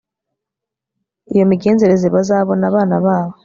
[1.33, 3.33] iyo migenzereze bazabona abana babo